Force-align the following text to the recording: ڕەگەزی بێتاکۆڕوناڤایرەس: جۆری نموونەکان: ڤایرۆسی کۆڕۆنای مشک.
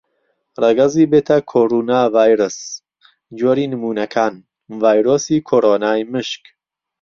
ڕەگەزی 0.61 1.09
بێتاکۆڕوناڤایرەس: 1.11 2.57
جۆری 3.39 3.71
نموونەکان: 3.73 4.33
ڤایرۆسی 4.81 5.37
کۆڕۆنای 5.49 6.01
مشک. 6.13 6.43